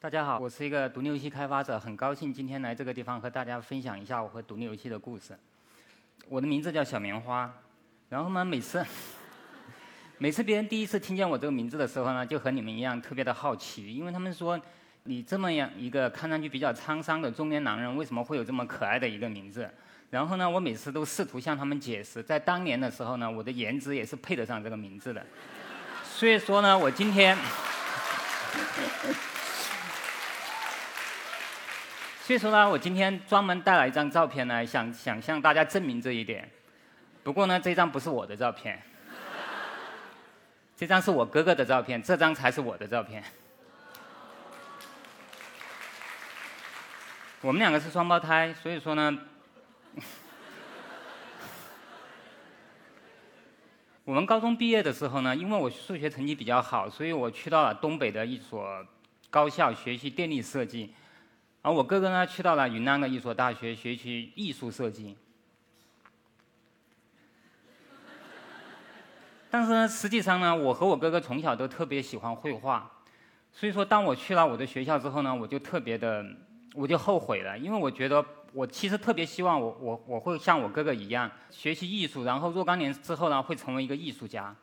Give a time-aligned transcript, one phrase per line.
[0.00, 5.36] 大家好，我是一个独立游戏开发者，很高兴今天来这个地方和大家分享一下我和独立游戏的故事。
[6.28, 7.52] 我的名字叫小棉花，
[8.08, 8.86] 然后呢，每次
[10.18, 14.56] 每次别人第一次听见我这个名字的时候呢，就和你们一样特别的好奇，因为他们说
[15.02, 19.68] 你这么样一个看上去比较沧桑的中年男人，为什么会有这么可爱的一个名字？
[20.10, 25.26] 然后呢，我每次都试图向他们解释，在当年的时候呢，我的颜值也是配得上这个名字的。
[26.04, 27.36] 所以说呢，我今天。
[32.28, 36.46] 所以说呢，我今天专门带来一张照片呢，想想向大家证明这一点。
[37.22, 38.82] 不过呢，这张不是我的照片，
[40.76, 43.24] 这张是我哥哥的照片，这张才是我的照片。
[47.40, 49.18] 我们两个是双胞胎，所以说呢，
[54.04, 58.86] 我们高中毕业的时候呢，因为我数学成绩比较好，所以我去到了东北的一所
[59.30, 60.92] 高校学习电力设计。
[61.68, 65.14] 而我哥哥呢，去到了云南的一所大学学习艺术设计。
[69.50, 72.90] 但是呢，实际上呢，我和我哥哥从小都特别喜欢绘画，
[73.52, 76.24] 所以说当我去了我的学校之后呢，我就特别的，
[76.72, 78.24] 我就后悔了，因为我觉得
[78.54, 84.56] 我其实特别希望我我我会像我哥哥一样学习艺术，然后若干年之后呢，会成为一个艺术家。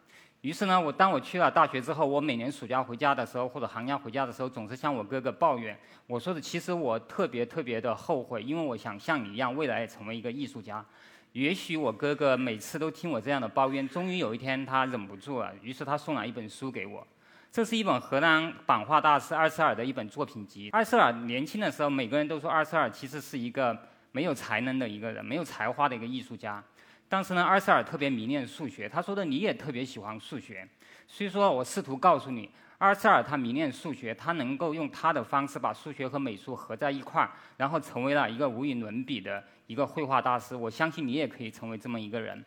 [0.46, 5.76] 于是呢，我当我去了大学之后，我每年暑假回家的时候，或者寒假回家的时候，总是向我哥哥抱怨。
[6.06, 10.86] 我说的，其实我特别特别的后悔，因为我想像你一样，未来也成为一个艺术家。
[11.32, 17.08] 也许我哥哥每次都听我这样的抱怨，终于有一天他忍不住了，于是他送了一本书给我。
[17.52, 20.70] 这是一本荷兰版画大师阿瑟尔的一本作品集。
[20.74, 23.76] 阿瑟尔年轻的时候，每个人都说阿瑟尔其实是一个
[24.12, 26.64] 没有才能的一个人，没有才华的一个艺术家。
[27.08, 28.90] 当时呢，阿塞尔特别迷恋数学。
[28.90, 30.68] 他说的你也特别喜欢数学，
[31.08, 40.56] 所以说我试图告诉你，阿塞尔他迷恋数学，他能够用他的方式把数学和美术合在一块儿，然后成为了一个无与伦比的一个绘画大师。
[40.56, 42.44] 我相信你也可以成为这么一个人。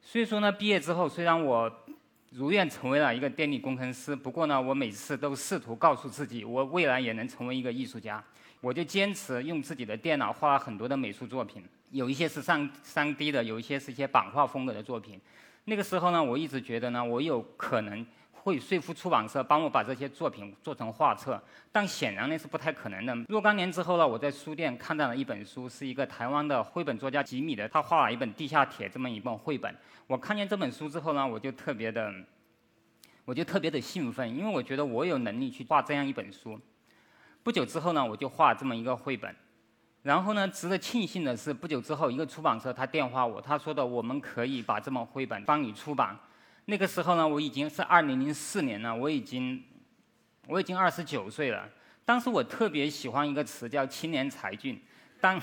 [0.00, 1.70] 所以说呢，毕业之后虽然我
[2.30, 8.22] 如愿成为了一个电力工程师，不过呢，我每次都试图告诉自己，我未来也能成为一个艺术家。
[8.62, 11.62] 我就坚持用自己的电脑画了很多的美术作品。
[11.90, 15.20] 有一些是上三 D 的，有一些是一些版画风格的作品。
[15.64, 21.42] 那个时候呢，我一直觉得呢，我有可能会说服出版社帮我把这些作品做成画册，
[21.72, 23.16] 但显然那是不太可能的。
[23.28, 29.74] 若干年之后呢，我在书店看到了一本书，是一个台湾的绘本作家吉米的，他画了一本《地下铁》这么一本绘本。
[30.06, 32.12] 我看见这本书之后呢，我就特别的，
[33.24, 36.60] 我就特别的兴奋，因为我觉得我有能力去画这样一本书。
[37.42, 39.34] 不久之后呢，我就画这么一个绘本。
[40.06, 46.16] 然后呢，值得庆幸的是，不久之后，一个出版社他电话我，他说的我们可以把这本绘本帮你出版。
[46.66, 49.60] 那个时候呢，我已经是二零零四年了，我已经
[50.46, 51.68] 我已经二十九岁了。
[52.04, 54.80] 当时我特别喜欢一个词叫青年才俊。
[55.20, 55.42] 当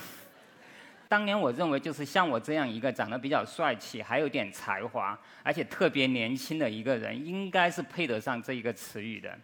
[1.10, 9.38] 当年我认为就是像我这样一个长得比较帅气，还有点才华，而且特别年轻的一个人，应该是配得上这一个词语的。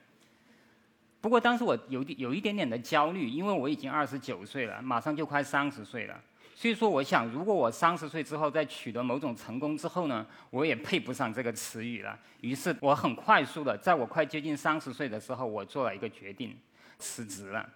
[1.20, 6.18] 不过当时我有点有一点点的焦虑，因为我已经二十九岁了，马上就快三十岁了。
[6.54, 12.18] 所以说，我想，如果我三十岁之后再取得某种成功之后呢，我也配不上这个词语了。
[12.42, 16.54] 于是我很快速的，在我快接近三十岁的时候，我做了一个决定，
[16.98, 17.66] 辞职了。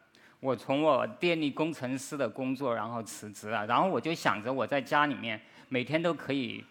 [0.41, 3.67] 我从我电力工程师的工作，然后辞职了。
[3.67, 5.41] 然后我就想着我在家里面
[5.71, 6.63] 每天都可以，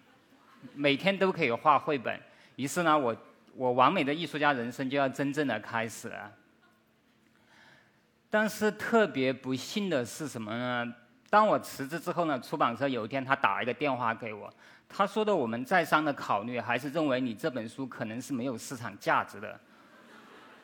[0.75, 2.19] 每天都可以画绘本。
[2.57, 3.15] 于是呢，我
[3.55, 6.31] 我完美的艺术家人生就要真正的开始了。
[8.33, 10.91] 但是特别不幸的是什么呢？
[11.29, 14.51] 当我辞职之后呢，出版社有一天他打了一个电话给我，
[14.89, 19.59] 他说的我们再三的考虑，还是认为你这本书可能是没有市场价值的，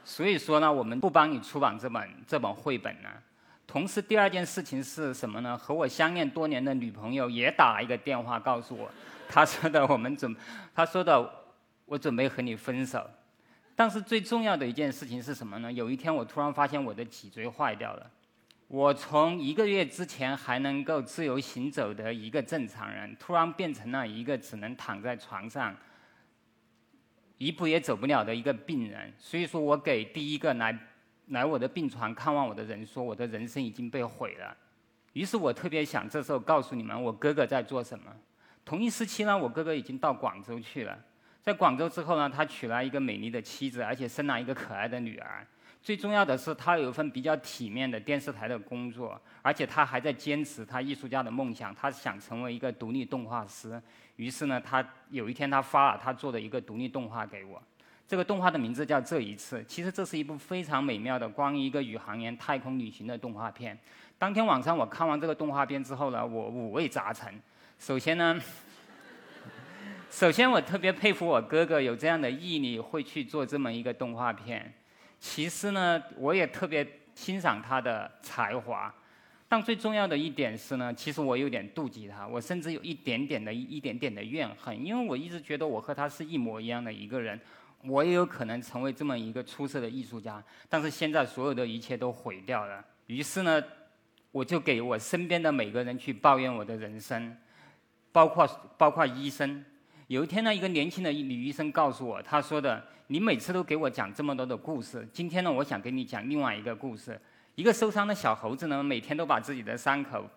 [0.03, 3.09] 所以说呢，我们不帮你出版这本这本绘本呢。
[3.67, 5.55] 同时，第二件事情是什么呢？
[5.55, 8.89] 和我相恋多年的女朋友也打了一个电话告诉我，
[9.29, 10.35] 他说的我们准，
[10.73, 11.31] 他说的
[11.85, 13.07] 我准备和你分手。
[13.79, 15.71] 但是最重要的一件事情是什么呢？
[15.71, 18.11] 有一天我突然发现我的脊椎坏掉了。
[18.67, 25.73] 我从一个月之前还能够自由行走的一个正常人，突然变成了一个只能躺在床上，
[27.37, 29.13] 一步也走不了的一个病人。
[29.17, 30.77] 所以说我给第一个来
[31.27, 34.57] 来我的病床看望我的人说，我的人生已经被毁了。
[35.13, 38.13] 于是我特别想这时候告诉你们，我哥哥在做什么。
[38.65, 40.99] 同一时期呢，我哥哥已经到广州去了。
[41.49, 45.43] 在广州之后呢，他娶了一个美丽的妻子，而且生了一个可爱的女儿。
[45.81, 53.81] 最重要的是，他有一份比较体面的电视台的工作，而且他还在坚持他艺术家的梦想，他想成为一个独立动画师。
[54.17, 57.59] 于是呢，他有一天他发了他做的一个独立动画给我。
[58.07, 59.57] 这个动画的名字叫《这一次》。
[59.65, 63.75] 其实这是一部非常美妙的关于一个宇航员太空旅行的动画片。
[64.19, 67.33] 当天晚上我看完这个动画片之后呢，我五味杂陈。
[67.79, 68.39] 首先呢，
[70.09, 74.73] 首先我特别佩服我哥哥有这样的毅力，会去做这么一个动画片。
[75.19, 78.93] 其次呢，我也特别欣赏他的才华。
[79.47, 87.39] 但最重要的一点是呢，其实我有点妒忌他，我甚至有一点点的一点点的怨恨，因为我一直觉得我和他是一模一样的一个人，
[87.83, 92.83] 我也有可能成为这么一个出色的艺术家，但是现在所有的一切都毁掉了。
[93.05, 93.63] 于是呢，
[94.31, 97.37] 我就给我身边的每个人去抱怨我的人生，
[98.11, 99.63] 包括包括医生。
[100.09, 107.19] 有一天呢，一个年轻的女医生告诉我，她说的：“你每次都给我讲这么多的故事，今天呢，我想给你讲另外一个故事。”
[107.53, 110.27] 一个受伤的小猴子呢，每天都把自己的伤口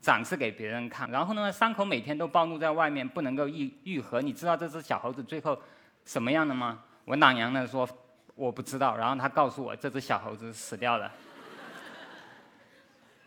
[0.00, 4.22] 展示给别人看，然后呢，伤口每天都暴露在外面，不能够愈愈合。
[4.22, 5.60] 你知道这只小猴子最后
[6.04, 6.84] 什么样的吗？
[7.04, 7.88] 我懒洋的说
[8.36, 11.10] 我不知道，然后他告诉我这只小猴子死掉了。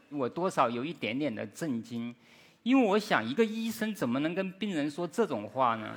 [0.07, 2.15] 我多少有一点点的震惊，
[2.65, 5.95] 因为我想一个医生怎么能跟病人说这种话呢？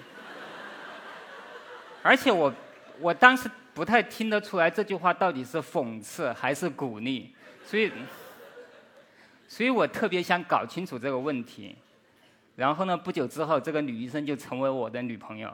[2.04, 2.52] 而且我
[3.00, 3.50] 我当时。
[3.74, 7.32] 不太听得出来这句话到底是讽刺还是鼓励，
[7.64, 7.92] 所以，
[9.46, 11.76] 所以我特别想搞清楚这个问题。
[12.56, 15.48] 然后呢，不久之后，这个女医生就成为我的女朋友。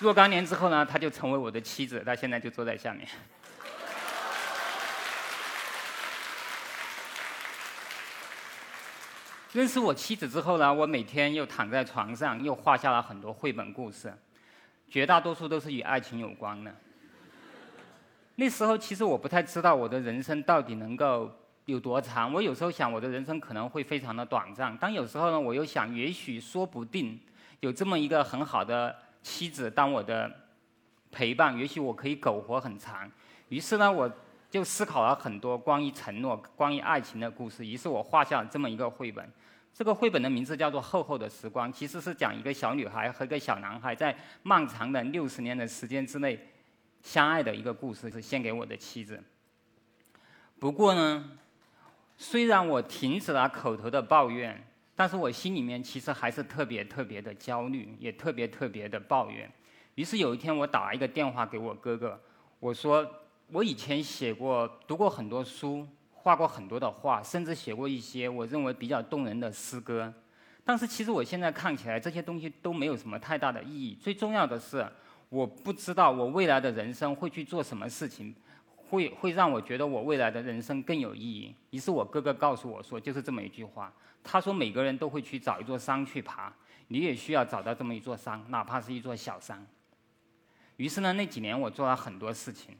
[0.00, 3.08] 若干年之后呢，她就成为我的妻子，她现在就坐在下面。
[9.52, 14.12] 认识我妻子之后呢，我每天又躺在床上，又画下了很多绘本故事，
[14.88, 16.72] 绝大多数都是与爱情有关的。
[18.36, 21.30] 那时候其实我不太知道我的人生到底能够
[21.64, 22.32] 有多长。
[22.32, 27.18] 我有时候想我的人生可能会非常的短暂，但有时候呢，我又想也许说不定
[27.58, 30.30] 有这么一个很好的妻子当我的
[31.10, 33.10] 陪伴，也许我可以苟活很长。
[33.48, 34.08] 于是呢，我
[34.50, 37.64] 就思考了很多关于承诺、关于爱情的故事。
[37.64, 39.26] 于是我画下了这么一个绘本。
[39.72, 46.38] 这个绘本的名字叫做《厚厚的时光》，其实是讲一个小女孩和一个小男孩在漫长的六十年的时间之内
[47.02, 49.22] 相爱的一个故事，是献给我的妻子。
[50.58, 51.30] 不过呢，
[52.18, 54.66] 虽然我停止了口头的抱怨，
[54.96, 59.48] 但是我心里面其实还是特别特别的焦虑，也特别特别的抱怨。
[59.94, 62.20] 于是有一天，我打了一个电话给我哥哥，
[62.58, 63.08] 我说
[63.52, 65.86] ：“我以前写过、读过很多书。”
[66.22, 70.12] 画过很多的画，甚至写过一些我认为比较动人的诗歌，
[70.62, 73.96] 但是其实我现在看起来这些东西都没有什么太大的意义。
[73.98, 74.86] 最重要的是，
[75.30, 78.34] 我不知道我未来的人生会去做什么事情，
[78.76, 81.54] 会会让我觉得我未来的人生更有意义。
[81.70, 83.90] 于是我哥哥告诉我说，就是这么一句话。
[84.22, 86.52] 他说每个人都会去找一座山去爬，
[86.88, 89.66] 你也需要找到这么一座山，哪怕是一座小山。
[90.76, 92.76] 于是呢，那几年我做了很多事情。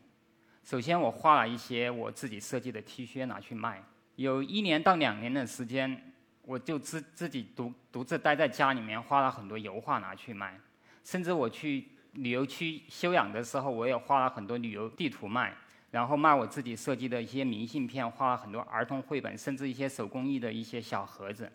[0.62, 3.82] 首先，我画了一些我自己设计的 T 恤拿去卖。
[4.16, 6.12] 有一年到两年的时间，
[6.42, 10.60] 我就自自己独独自待在家里面，画了很多油画拿去卖。
[11.02, 15.56] 甚至我去旅游区休养的时候，我也画了很多旅游地图卖，
[15.90, 21.50] 然后卖我自己设计的一些明信片，画了很多儿童绘本，甚至一些手工艺的一些小盒子。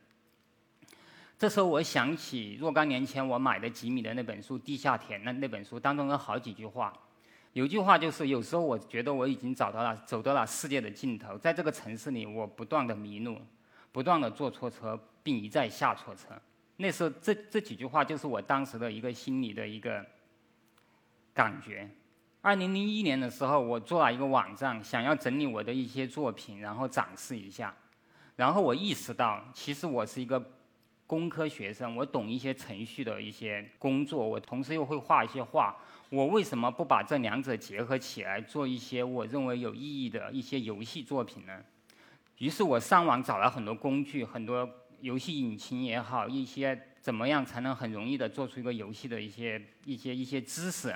[1.38, 6.92] 这时候我想起若干年前我买的吉米的那本书《地下田》那那本书当中有好几句话。
[7.56, 13.40] 有句话就是，有时候我觉得我已经找到了，走到了世界的尽头，在这个城市里，我不断的迷路，
[13.94, 16.38] 不断的坐错车，并一再下错车。
[16.76, 20.06] 那时候，这这几句话就是我当时的一个心里的一个
[21.33, 21.90] 感觉。
[22.42, 27.74] 二零零一年的时候，我做了一个网站，想要整理我的一些作品，然后展示一下。
[28.35, 30.52] 然后我意识到，其实我是一个
[31.07, 35.76] 工科学生，我懂一些程序的一些工作，我同时又会画一些画。
[36.09, 41.62] 我为什么不把这两者结合起来，做一些我认为有意义的一些游戏作品呢？
[42.38, 44.69] 于是我上网找了很多工具，很多
[45.02, 50.94] 游戏引擎也好，一些怎么样才能很容易的做出一个游戏的一些一些一些知识。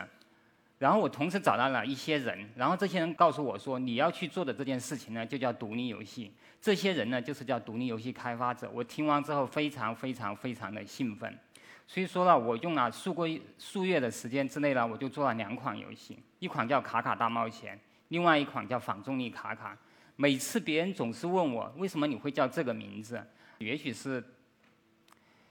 [0.80, 6.34] 然后我同时找到了一些人，然后这些人告诉我说，你要去做的这件事情呢，就叫独立游戏。
[6.62, 8.70] 这些人呢，就是叫独立游戏开发者。
[8.74, 11.38] 我听完之后，非常非常非常的兴奋。
[11.86, 17.76] 所以说呢，我用了数个数月的时间之内呢，我就做了两款游戏，一款叫《卡卡大冒险》，
[18.08, 19.74] 另外一款叫《反重力卡卡》。
[20.16, 23.22] 每次别人总是问我，为什么你会叫这个名字？
[23.58, 24.24] 也许是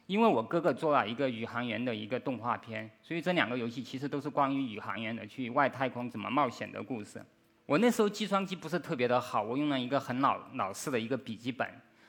[0.08, 7.22] 因为我哥哥做了一个宇航员的一个动画片，所以这两个游戏其实都是关于宇航员的去外太空怎么冒险的故事。
[7.66, 11.68] 我那时候计算机不是特别的好，我用了一个很老老式的一个笔记本。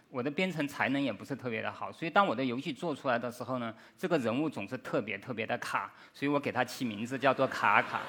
[0.09, 7.99] 我的编程才能也不是特别的好，所以当我的游戏做出来的时候呢，这个人物总是特别特别的卡，所以我给他起名字叫做卡卡。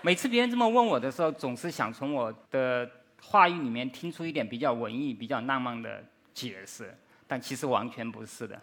[0.00, 2.90] 每次别人这么问我的时候，总是想从我的
[3.22, 6.02] 话语里面听出一点比较文艺、比较浪漫的
[6.32, 6.92] 解释，
[7.30, 8.60] 但其实完全不是的。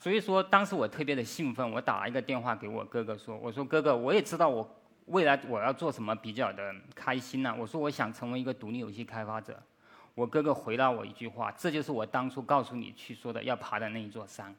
[0.00, 4.68] 所以说，当时我特别的兴奋，我打了一个电话给我哥哥说：“我说哥哥，我也知道我
[5.06, 7.54] 未来我要做什么比较的开心呢。
[7.56, 9.56] 我说我想成为一个独立游戏开发者。”
[10.16, 14.52] 我哥哥回答我一句话：“这就是我当初告诉你去说的要爬的那一座山。”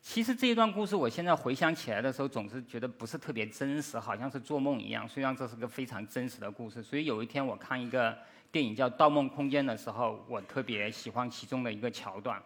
[0.00, 5.08] 其实这一段故事，我现在回想起来的时候，总是觉得不是特别真实，好像是做梦一样。
[5.08, 8.16] 虽然这是个非常真实的故事，所以有一天我看一个
[8.52, 12.40] 电影叫《盗梦空间》的时候，我特别喜欢其中的一个桥段。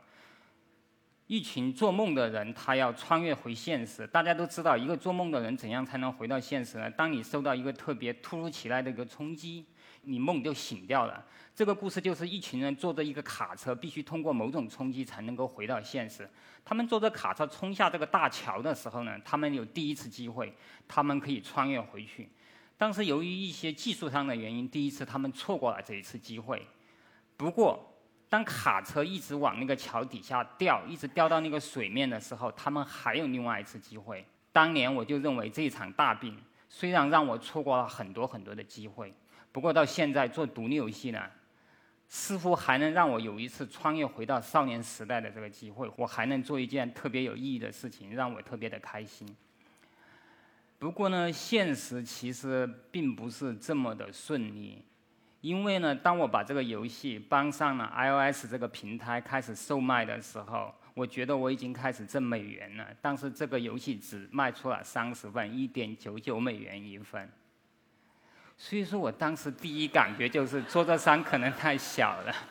[1.31, 4.05] 一群做梦的人，他要穿越回现实。
[4.09, 6.91] 大家都知道，一个做梦的人怎样才能回到现实呢？
[6.91, 9.65] 当你受到一个特别突如其来的一个冲击。
[10.03, 11.25] 你梦就醒掉了。
[11.55, 16.29] 这个故事就是一群人坐着一个卡车，必须通过某种冲击才能够回到现实。
[16.65, 20.53] 他们坐着卡车冲下这个大桥的时候呢，他们有第一次机会，
[20.89, 22.29] 他们可以穿越回去。
[22.79, 26.67] 但是由于一些技术上的原因，第一次他们错过了这一次机会。
[27.37, 27.90] 不过，
[28.31, 34.25] 当卡车一直往那个桥底下掉，一直掉到那个水面的时候，他们还有另外一次机会。
[34.53, 39.13] 当年我就认为这一场大病，虽然让我错过了很多很多的机会。
[39.51, 41.29] 不过到现在做独立游戏呢，
[42.09, 49.27] 似乎还能让我有一次穿越回到少年时代的这个机会，我还能做一件特别有意义的事情，让我特别的开心。
[50.79, 54.85] 不过呢，现实其实并不是这么的顺利，
[55.41, 67.31] 因为呢，当我把这个游戏搬上了 iOS 这个平台开始售卖的时候，我觉得我已经开始挣美元了，但是这个游戏只卖出了三十份，一点九九美元一份。
[68.59, 72.35] 所以说我当时第一感觉就是做这山可能太小了。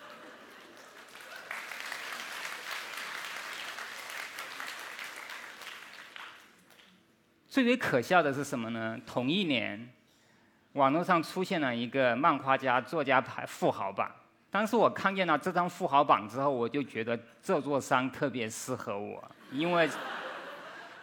[7.48, 9.00] 最为可笑的是什么呢？
[9.05, 9.93] 同一年，
[10.74, 14.12] 网络上出现了一个漫画家作家牌富豪榜。
[14.52, 19.90] 当时我看见了这张富豪榜之后，我就觉得这座山特别适合我，因为。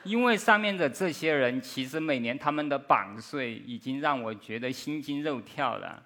[0.05, 6.01] 因为上面的这些人，其实每年他们的榜税已经让我觉得心惊肉跳了。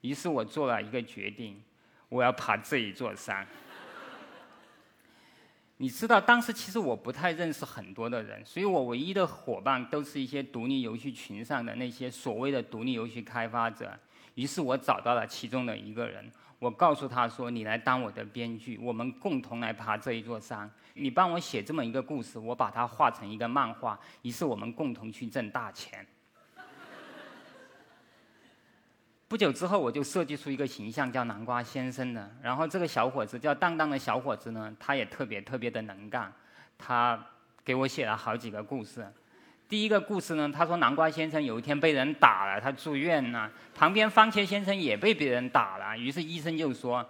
[0.00, 1.62] 于是我做了一个决定，
[2.08, 3.46] 我要爬这一座山。
[5.82, 13.90] 你知道，当时其实我不太认识很多的人，所以我唯一的伙伴都是一些独立游戏群上的那些所谓的独立游戏开发者。
[14.34, 16.30] 于是我找到了其中的一个人。
[16.58, 20.70] 我告诉他说：“你来当我的编剧，我们共同来爬这一座山。
[20.92, 23.98] 你帮我写这么一个故事，我把它画成一个漫画。
[24.20, 26.06] 于是我们共同去挣大钱。
[29.30, 32.28] 不久之后，我就设计出一个形象叫南瓜先生的。
[32.42, 36.32] 然后这个小伙子叫当当的小伙子呢，他也特别特别的能干，
[36.76, 37.16] 他
[37.64, 39.06] 给我写了好几个故事。”
[39.70, 43.48] 第一个故事呢，他说南瓜先生有一天被人打了，他住院了。
[43.72, 47.08] 旁边番茄先生也被别人打了，于是医生就说，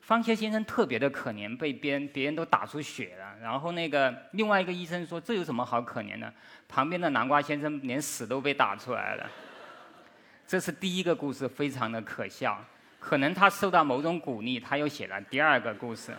[0.00, 3.36] 番茄先生特别的可怜，被别人别人都打出血了。
[3.42, 6.32] 然后那个另外一个医生说，这有什么好可怜的？
[6.66, 9.30] 旁边的南瓜先生连屎都被打出来了。
[10.48, 12.58] 这是第一个故事，非常的可笑。
[12.98, 16.10] 可能他受到某种鼓励，他又写了第二个故事。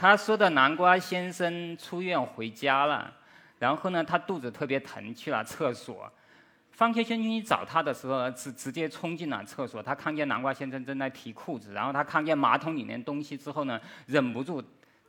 [0.00, 3.14] 他说的南瓜先生出院回家了。
[3.60, 6.12] 然后呢，他肚子特别疼，去了厕所。
[6.72, 9.80] 番茄先生去找他的时候，直直接冲进了厕所。
[9.80, 14.60] 他看见南瓜先生正在提裤子，然后他看见马桶里面东西之后呢，忍不住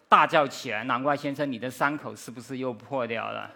[0.07, 3.51] 大叫起来：“南瓜先生，你的伤口是不是又破掉了？”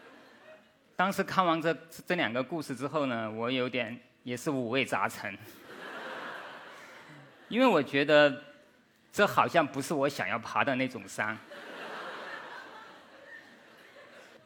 [0.97, 1.71] 当时看完这
[2.07, 5.37] 这两个故事之后呢，我有点也是五味杂陈，
[7.49, 8.43] 因为我觉得
[9.11, 11.37] 这好像不是我想要爬的那种山。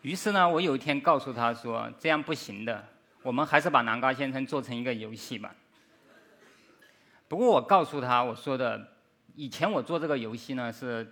[0.02, 2.88] 于是呢，我有一天告诉他说：“这样不行的，
[3.24, 5.54] 我们还是把南高先生做成一个游戏吧。”
[7.28, 8.94] 不过我告诉他，我说的，
[9.36, 11.06] 以前我做这个游戏呢是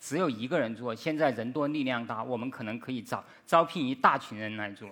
[0.00, 4.88] 只有一个人做，现在人多力量大，我们可能可以招招聘一大群人来做。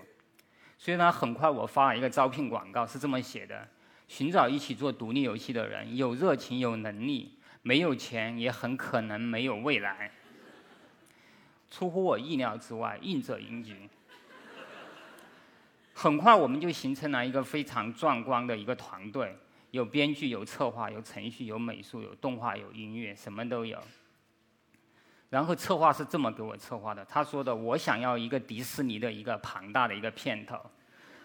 [0.83, 3.69] 所以呢，很快我发了一个招聘广告，是这么写的：
[4.09, 10.11] 寻找一起做独立游戏的人，有热情，有能力，没有钱，也很可能没有未来。
[11.71, 13.77] 出乎我意料之外，应者云集。
[15.95, 19.37] 很快我们就形成了一个非常壮观的一个团队，
[19.71, 23.81] 有编剧、有策划、有程序、有美术、有动画、有音乐，什么都有。
[25.33, 30.61] 然后策划是这么给我策划的，他说的：“我想要一个迪士尼的一个庞大的一个片头。”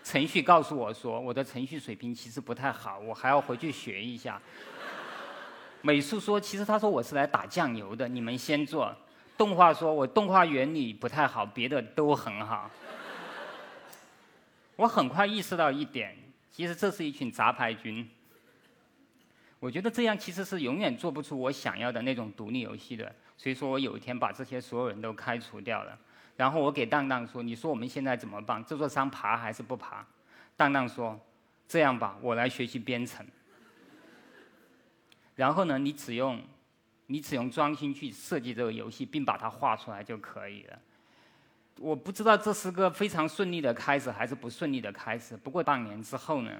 [0.01, 4.41] 程序告诉我说：“我的程序水平其实不太好，我还要回去学一下。
[5.83, 8.95] ”美术说，其实他说我是来打酱油的，你们先做。
[9.37, 12.71] 动画说我动画原理不太好，别的都很好。
[14.77, 16.15] 我很快意识到一点，
[16.49, 18.09] 其实这是一群杂牌军。
[19.59, 23.13] 我觉得这样其实是永远做不出我想要的那种独立游戏的。
[23.37, 25.97] 所以说我有一天把这些所有人都开除掉了。
[26.35, 28.63] 然后我给当当说：“你说我们现在怎么办？
[28.65, 30.05] 这座山爬还是不爬？”
[30.55, 31.19] 当当说
[31.67, 33.25] ：“这样吧，我来学习编程。
[35.35, 36.41] 然后呢，你只用，
[37.07, 40.79] 你只用专心去设计这个游戏，并把它画出来就可以了。”
[41.79, 45.37] 我不知道这是个非常顺利的开始还是不顺利的开始。
[45.37, 46.51] 不过半年之后呢，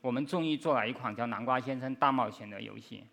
[0.00, 3.04] 我们终于做了一款叫《南瓜先生大冒险》的游戏。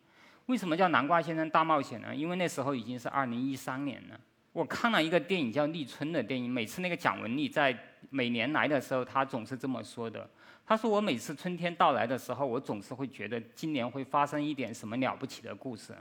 [0.50, 2.16] 为什么叫《南瓜先生大冒险》呢？
[2.16, 4.20] 因为那时候已经是二零一三年了。
[4.52, 7.78] 我看了一个电影叫《立春》的电影，每次那个蒋雯丽在
[8.10, 10.28] 每年来的时候，她总是这么说的。
[10.66, 15.96] 她说：“我每次春天到来的时候，我总是会觉得今年会发生一点什么了不起的故事，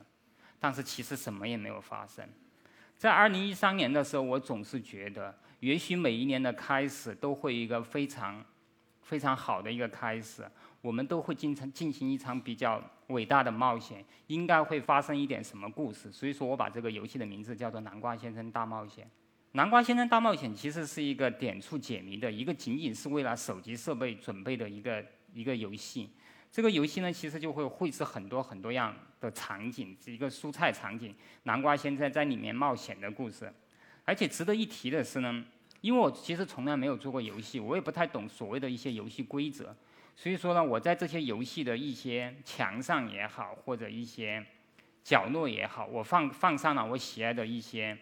[0.58, 2.26] 但是其实什么也没有发生。”
[2.96, 8.42] 在二零一三年的时候，我总是觉得，也许每一年的开始都会一个非常
[9.02, 10.50] 非常好的一个开始。
[10.80, 16.10] 我们都会经常进行一场比较伟大的冒险，应该会发生一点什么故事。
[16.10, 19.04] 所以说我把这个游戏的名字叫做《南瓜先生大冒险》。
[19.52, 26.10] 《南瓜先生大冒险》其实是一个点触解谜的一个，仅仅是为了手机设备准备的一个一个游戏。
[26.50, 33.52] 这个游戏呢，其实就会绘制很多很多样的场景，一个蔬菜场景，南瓜先生在里面冒险的故事。
[34.04, 35.44] 而且值得一提的是呢，
[35.80, 39.74] 因为我其实从来没有做过游戏，我也不太懂所谓的一些游戏规则。
[40.20, 44.44] 所以说呢，我在这些游戏的一些墙上也好，或者一些
[45.04, 47.96] 角落也好，我放放上了我喜爱的一些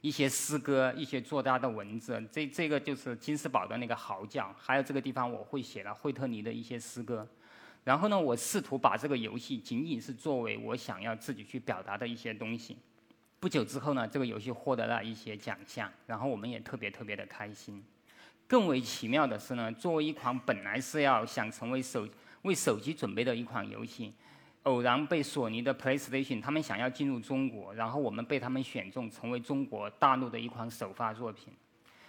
[0.00, 2.24] 一些诗歌，一些作家的文字。
[2.30, 7.28] 这这个就是金斯堡的那个嚎叫，还有这个地方我会写了惠特尼的一些诗歌。
[7.82, 12.78] 然后呢，我试图把这个游戏仅仅是作为我想要自己去表达的一些东西。
[13.40, 17.84] 不久之后呢，这个游戏获得了一些奖项，然后我们也特别特别的开心。
[18.48, 22.08] 更为奇妙的是呢，作为一款本来是要想成为手
[22.42, 24.14] 为手机准备的一款游戏，
[24.62, 31.52] 偶然被索尼的 PlayStation 他们想要进入中国，然后我们被他们选中成为中国大陆的一款首发作品。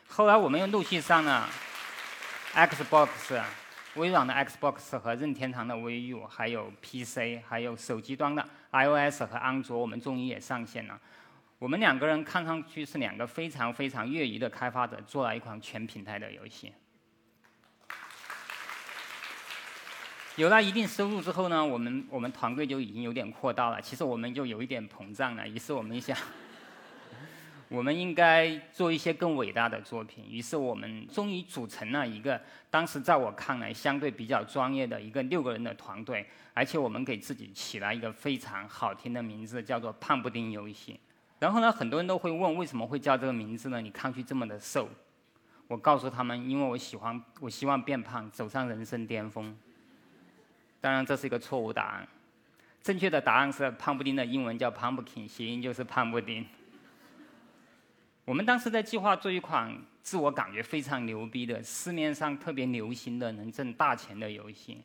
[0.07, 1.47] 后来我们又陆续上了
[2.53, 3.43] Xbox、
[3.95, 10.97] 微软的 Xbox 和任天堂的 VU，还有 PC，还有手机端的 iOS 和安卓，我们终于也上线了。
[11.59, 16.71] 我们两个人看上去是两个非常非常业余的开发者，做了一款全平台的游戏。
[20.37, 23.81] 有了一定收入之后呢，我们我们团队就已经有点扩大了。
[23.81, 25.45] 其实我们就有一点膨胀了。
[25.45, 26.17] 于是我们想，
[27.67, 30.25] 我们应该做一些更伟大的作品。
[30.29, 40.97] 于是我们终于组成了一个当时在我看来相对比较专业的一个六个人的团队，而且我们给自己起了一个非常好听的名字，叫做“胖布丁游戏”。
[41.39, 43.81] 然后呢，很多人都会问为什么会叫这个名字呢？
[43.81, 44.87] 你看上去这么的瘦。
[45.67, 49.55] 我告诉他们，因为我喜欢，我希望变胖，走上人生巅峰。
[50.81, 52.07] 当然，这是一个错误答案。
[52.81, 56.45] 正确的答案是，胖布丁的英文叫 pumpkin，谐音就是胖布丁。
[58.25, 64.83] 我们当时在计划做一款自我感觉非常牛逼的、市面上特别流行的、能挣大钱的游戏。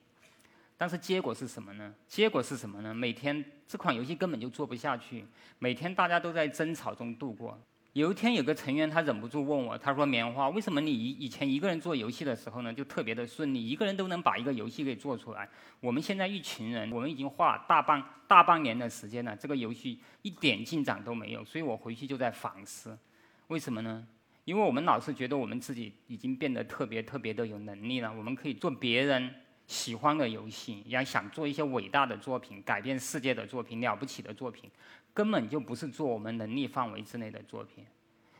[0.77, 1.95] 但是结果是什么呢？
[2.09, 2.93] 结果是什么呢？
[2.93, 5.25] 每天这款游戏根本就做不下去，
[5.59, 7.59] 每天大家都在争吵中度过。
[7.93, 15.49] 有一天有个成员他忍不住问我，他说：“棉花，为什么你以以前一个人做游戏的时候呢，就特别的顺利，一个人都能把一个游戏给做出来？
[15.79, 21.45] 我们现在一群人，我们已经花大半大半年的时间了，这个游戏一点进展都没有。
[21.45, 22.99] 所以我回去就在反思，
[23.47, 24.05] 为什么呢？
[24.45, 29.33] 因为我们老是觉得我们自己已经变得特别特别的有能力了，我们可以做别人。”
[29.67, 34.71] 喜欢的游戏，要想做一些伟大的作品、改变世界的作品、了不起的作品，
[35.13, 37.85] 根本就不是做我们能力范围之内的作品。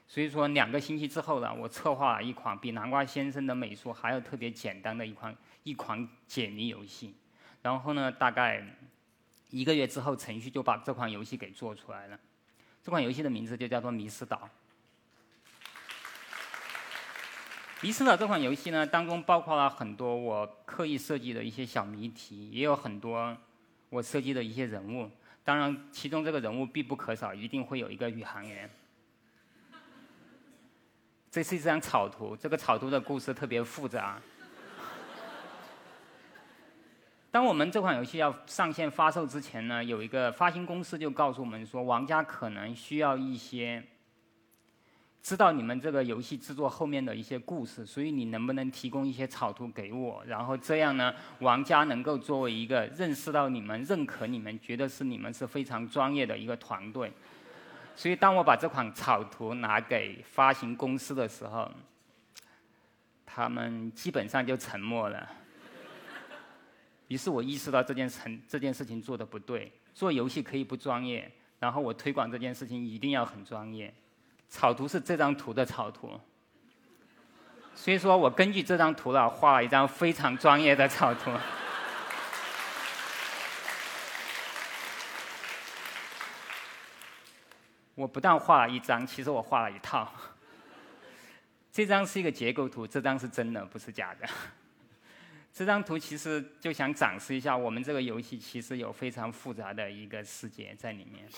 [0.07, 7.15] 所以说，两个星期之后呢，我策划了一款比南瓜先生的美术还要特别简单的一款一款解谜游戏。
[7.63, 8.63] 然后呢，大概
[9.49, 12.21] 一个月之后，程序就把这款游戏给做出来了。
[12.83, 14.37] 这款游戏的名字就叫做《迷失岛》。
[17.85, 23.37] 《迷失岛》这款游戏呢，当中包括了很多我刻意设计的一些小谜题，也有很多
[23.91, 25.11] 我设计的一些人物。
[25.45, 28.71] 当然，其中这个人物必不可少，一定会有一个宇航员。
[31.31, 34.19] 这是一张草图，这个草图的故事特别复杂。
[37.31, 43.85] 当我们这款游戏要上线发售之前呢，有一个发行公司就告诉我们说，玩家可能需要一些。
[45.25, 50.23] 知道你们这个游戏制作后面的一些故事，所以你能不能提供一些草图给我？
[50.27, 57.11] 然后这样呢，玩家能够作为一个认识到你们、认可你们、觉得是你们是非常专业的一个团队。
[57.97, 61.71] 所以当我把这款草图拿给发行公司的时候，
[63.25, 65.27] 他们基本上就沉默了。
[67.09, 73.91] 于是我意识到这件成这件事情做的不对，做游戏可以不专业，然后我推广这件事情一定要很专业。
[74.55, 76.09] 草图是这张图的草图，
[77.75, 81.33] 所以说我根据这张图呢画了一张非常专业的草图。
[87.97, 90.09] 我不但画了一张，其实我画了一套。
[91.73, 94.29] 这张是一个结构图，这张是真的，不是假的。
[95.53, 101.29] 这张图其实就想展示一下，我们这个游戏其实有非常复杂的一个世界在里面。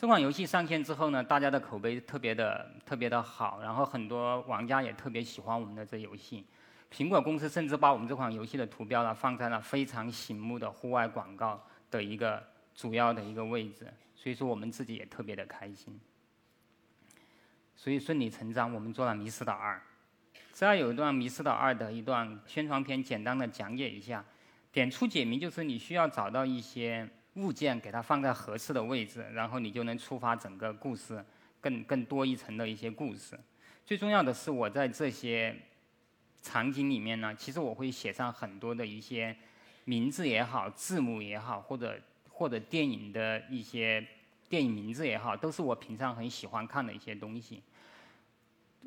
[0.00, 6.42] 这款游戏上线之后呢，大家的口碑特别的特别的好，然后很多玩家也特别喜欢我们的这游戏。
[6.90, 12.42] 苹果公司甚至把我们这款游戏的图标呢放在了非常醒目的户外广告的一个
[12.74, 16.00] 主要的一个位置，所以说我们自己也特别的开心。
[17.76, 19.76] 所以顺理成章，我们做了《迷失岛二》。
[20.54, 24.24] 这儿有一段《迷失岛二》的一段宣传片，简单的讲解一下。
[24.72, 27.06] 点出解谜就是你需要找到一些。
[27.34, 31.24] 物件给它放在合适的位置，然后你就能触发整个故事
[31.60, 33.38] 更更多一层的一些故事。
[33.86, 35.56] 最重要的是，我在这些
[36.42, 39.36] 场景里面呢，其实我会写上很多的一些
[39.84, 44.06] 名字也好、字母也好，或者或者电影的一些
[44.48, 47.62] 电影名字也好，都是我平常很喜欢看的一些东西。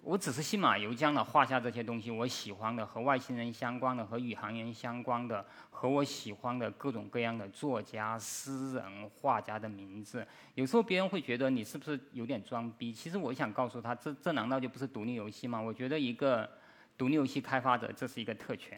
[0.06, 10.28] 我只是信马由缰的画下这些东西，我喜欢的和外星人相关的、和宇航员相关的、和我喜欢的各种各样的作家、诗人、画家的名字。
[10.56, 12.92] 有时候别人会觉得你是不是有点装逼？
[12.92, 15.62] 其实我想告诉他，这这难道就不是独立游戏吗？
[15.62, 16.50] 我觉得一个
[16.98, 18.78] 独立游戏开发者这是一个特权。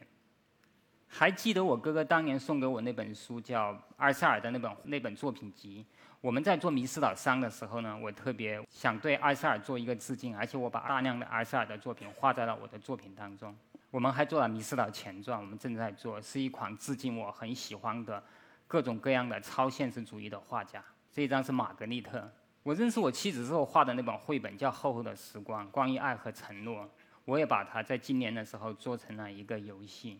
[1.07, 5.83] 还记得我哥哥当年送给我那本书，叫《阿塞尔》的那本那本作品集。
[6.25, 13.55] 我们在做《迷失岛三》的时候呢，我特别想对埃塞尔做一个致敬，而且我把大量的埃塞尔的作品画在了我的作品当中。
[13.91, 18.23] 我们还做了《迷失岛前传》，我们正在做，是一款致敬我很喜欢的
[18.65, 20.83] 各种各样的超现实主义的画家。
[21.13, 22.27] 这一张是玛格丽特。
[22.63, 26.89] 我认识我妻子之后画的那本绘本叫《厚厚的时光》，关于爱和承诺。
[27.25, 30.19] 我也把它在今年的时候做成了一个游戏。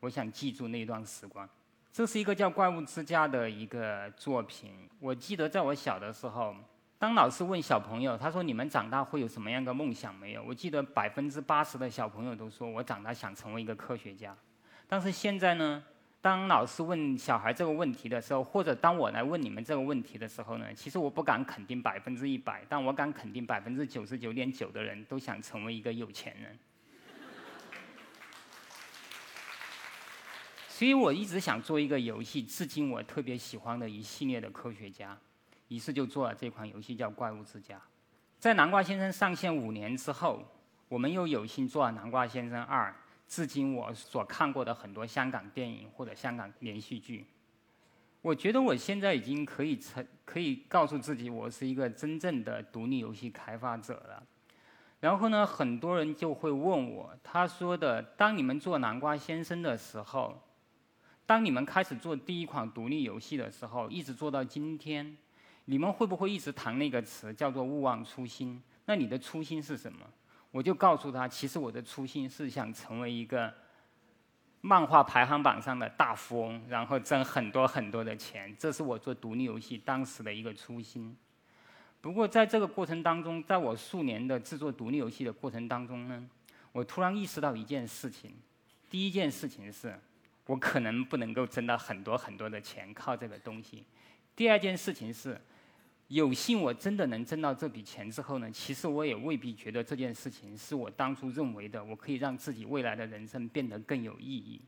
[0.00, 1.46] 我想记住那段时光。
[1.94, 4.72] 这是一个叫《怪物之家》的一个作品。
[4.98, 6.52] 我记得在我小的时候，
[6.98, 14.36] 当老师问小朋友，他说：“你们长大会有什么样的梦想没有？”我记得百分之八十的小朋友都说：“我长大想成为一个科学家。”
[14.88, 15.80] 但是现在呢，
[16.20, 26.58] 当老师问小孩这个问题的时候，或者当我来问你们这个问题的时候呢，其实我不敢肯定百分之一百，但我敢肯定百分之九十九点九的人都想成为一个有钱人。
[30.76, 35.16] 所以我一直想做一个游戏，致敬我特别喜欢的一系列的科学家，
[35.68, 37.76] 于是就做了这款游戏，叫《怪物之家》。
[38.40, 40.42] 在《南瓜先生》上线五年之后，
[40.88, 42.90] 我们又有幸做了《南瓜先生二》，
[43.28, 47.24] 致敬我所看过的很多香港电影或者香港连续剧。
[48.20, 54.20] 我觉得我现在已经可以成，可以告诉自己，我是一个真正的独立游戏开发者了。
[54.98, 60.36] 然后呢，很多人就会问我，他说的：“当你们做《南瓜先生》的时候。”
[61.26, 65.16] 当你们开始做第一款独立游戏的时候，一直做到今天，
[65.64, 68.62] 你们会不会一直谈那个词叫做“勿忘初心”？
[68.84, 70.00] 那你的初心是什么？
[70.50, 73.52] 我就告诉他，其实我的初心是想成为一个
[74.60, 78.54] 漫画排行榜上的大富翁，然后挣很多很多的钱。
[78.58, 81.16] 这是我做独立游戏当时的一个初心。
[82.02, 86.28] 不过在这个过程当中，在我数年的制作独立游戏的过程当中呢，
[86.72, 88.30] 我突然意识到一件事情。
[88.90, 89.98] 第一件事情是。
[90.46, 93.84] 我可能不能够挣到很多很多的钱，靠这个东西。
[94.36, 95.40] 第二件事情是，
[96.08, 104.60] 有幸我真的能挣到这笔钱之后呢，其实我也未必觉得这件事情是我当初认为的，我可以让自己未来的人生变得更有意义。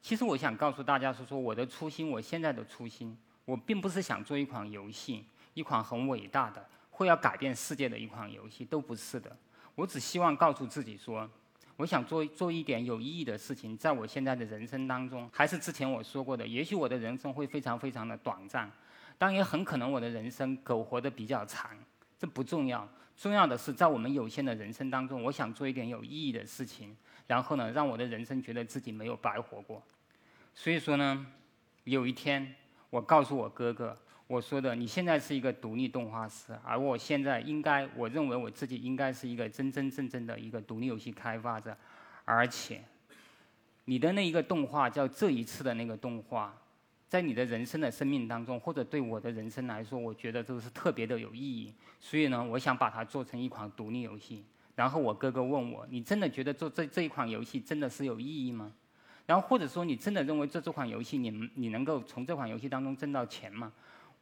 [0.00, 9.36] 其实我想告诉大家说说我的初心，我现在的初心，我并不是想做一款游戏，一款很伟大的，会要改变世界的一款游戏，都不是的。
[9.74, 11.28] 我只希望告诉自己说。
[11.76, 18.70] 我想做做一点有意义的事情，在我现在的人生当中，还是之前我说过的，也许我的人生会非常非常的短暂，
[19.18, 21.70] 但也很可能我的人生苟活的比较长，
[22.16, 29.82] 这不重要，重要的是在我们有限的人生当中，我想做一点有意义的事情，然后呢，让我的人生觉得自己没有白活过。
[30.54, 31.26] 所以说呢，
[31.82, 32.54] 有一天
[32.90, 41.76] 我告诉我哥哥，我说的，你现在是一个独立动画师，而我现在应该，我认为我自己应该是一个真真正正的一个独立游戏开发者，
[42.24, 42.82] 而且，
[43.84, 46.56] 你的那一个动画叫这一次的那个动画，
[47.06, 51.72] 在你的人生的生命当中，或者对我的人生来说，我觉得都是特别的有意义。
[52.00, 54.42] 所以呢，我想把它做成一款独立游戏。
[54.74, 58.72] 然后我哥哥问我，你真的觉得做这这一款游戏真的是有意义吗？
[59.26, 63.70] 然后或者说你真的认为做这款游戏，你你能够从这款游戏当中挣到钱吗？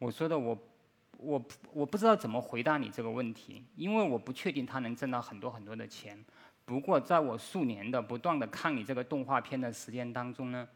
[0.03, 0.57] 我说的我，
[1.17, 6.21] 我我不知道怎么回答你这个问题，因为我不确定他能挣到很多很多的钱。
[6.65, 10.67] 不过在我数年的不断的看你这个动画片的时间当中呢，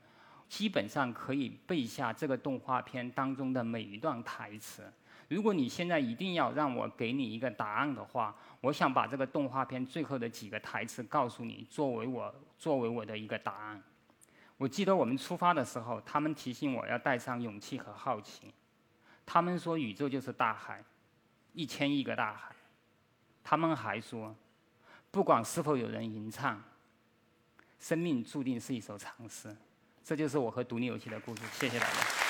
[0.47, 4.89] 基本上可以背下这个动画片当中的每一段台词。
[5.27, 13.83] 如果你现在一定要让我给你一个答案的话，我想把这个动画片最后的几个台词告诉你，作为我作为我的一个答案。
[14.55, 18.53] 我记得我们出发的时候，他们提醒我要带上勇气和好奇。
[19.27, 20.81] 他们说宇宙就是大海，
[21.51, 22.55] 一千亿个大海。
[23.43, 24.33] 他们还说，
[25.11, 26.63] 不管是否有人吟唱，
[27.77, 29.53] 生命注定是一首长诗。
[30.01, 31.41] 这就是我和独立游戏的故事。
[31.51, 32.26] 谢谢大家。